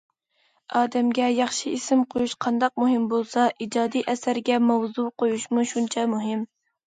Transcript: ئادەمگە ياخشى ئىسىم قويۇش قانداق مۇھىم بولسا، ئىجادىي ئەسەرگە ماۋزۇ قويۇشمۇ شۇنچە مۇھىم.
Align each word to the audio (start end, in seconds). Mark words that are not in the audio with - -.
ئادەمگە 0.77 1.25
ياخشى 1.33 1.73
ئىسىم 1.79 1.99
قويۇش 2.13 2.33
قانداق 2.45 2.73
مۇھىم 2.83 3.05
بولسا، 3.13 3.45
ئىجادىي 3.65 4.05
ئەسەرگە 4.15 4.59
ماۋزۇ 4.71 5.05
قويۇشمۇ 5.25 5.67
شۇنچە 5.73 6.07
مۇھىم. 6.15 6.43